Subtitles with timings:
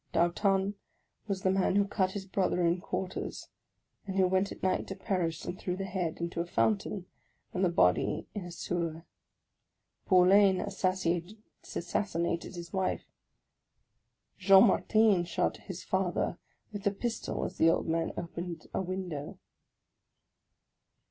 [0.13, 0.73] Dautan
[1.27, 3.49] was the man who cut his brother in quarters,
[4.07, 7.05] and who went at night to Paris and threw the head into a fountain,
[7.53, 9.05] and the body into a sewer.
[10.07, 11.35] Poulain assassinated
[12.55, 13.03] his wife.
[14.39, 16.39] Jean Martin shot his father
[16.73, 19.37] with a pistol as the old man opened a window.